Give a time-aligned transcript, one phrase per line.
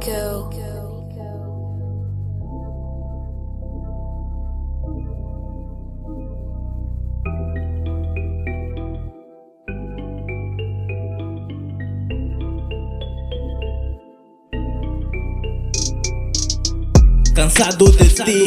[0.00, 0.69] go.
[17.34, 18.44] Cansado de ti,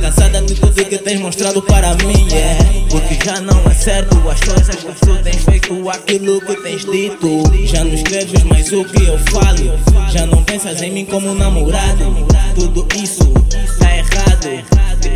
[0.00, 2.64] cansada de tudo que tens mostrado para mim, yeah.
[2.90, 7.42] Porque já não é certo as coisas que tu tens feito, aquilo que tens dito.
[7.66, 12.26] Já não escreves mais o que eu falo, já não pensas em mim como namorado.
[12.54, 13.32] Tudo isso
[13.78, 14.64] tá errado.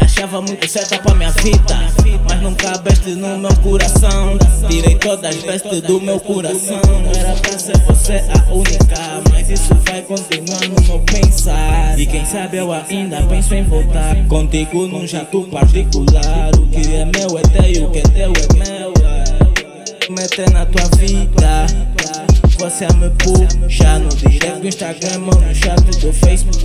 [0.01, 1.92] Achava muito certa pra minha vida,
[2.44, 4.38] nunca cabeste no meu coração.
[4.68, 6.80] Tirei todas as bestas do meu coração.
[6.86, 11.98] Não era pra ser você a única, mas isso vai continuar no meu pensar.
[11.98, 16.54] E quem sabe eu ainda penso em voltar contigo num jato particular.
[16.58, 18.95] O que é meu é teu, o que é teu é meu.
[20.10, 21.66] Meter na tua vida.
[22.58, 26.64] Você me puxa no direct do Instagram ou no chat do Facebook.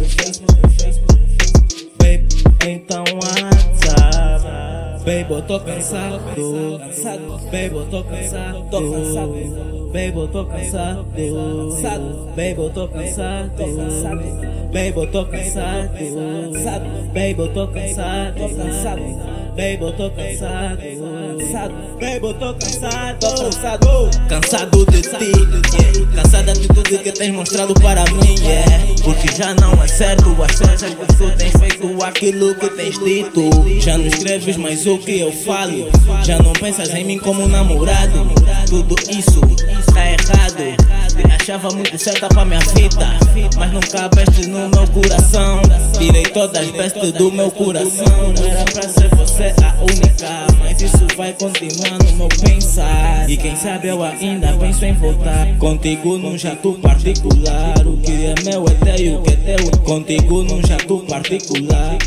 [1.97, 2.27] Baby,
[2.65, 3.48] então WhatsApp.
[5.09, 6.19] Baby, eu tô cansado.
[6.35, 8.67] Cansado, baby, eu tô cansado.
[8.69, 9.89] Tô cansado.
[9.91, 11.05] Baby, eu tô cansado.
[11.15, 13.51] Cansado, baby, eu tô cansado.
[13.57, 14.23] Cansado.
[14.71, 15.89] Baby, eu tô cansado.
[15.97, 18.35] Cansado, baby, eu tô cansado.
[18.37, 19.28] Cansado.
[19.59, 20.77] Baby, eu tô cansado.
[21.37, 23.19] Cansado, baby, eu tô cansado.
[23.19, 24.09] Tô cansado.
[24.29, 25.31] Cansado de ti.
[25.75, 26.15] Yeah.
[26.15, 28.35] Cansada de tudo que tens mostrado para mim.
[28.39, 28.85] Yeah.
[29.03, 33.49] Porque já não é certo as coisas que tu tens feito, aquilo que tens dito.
[33.81, 35.89] Já não escreves mais o que eu falo.
[36.23, 38.31] Já não pensas em mim como namorado.
[38.69, 39.41] Tudo isso
[39.93, 40.89] tá errado.
[41.37, 43.17] Achava muito certa pra minha vida,
[43.57, 45.61] mas nunca cabeste no meu coração.
[45.99, 48.05] Tirei todas as bestas do meu coração.
[48.05, 53.29] Não era pra ser você a única, mas isso vai continuar no meu pensar.
[53.29, 57.85] E quem sabe eu ainda penso em voltar contigo num jato particular.
[57.85, 59.71] O que é meu é teu, o que é teu.
[59.81, 61.97] Contigo num jato particular.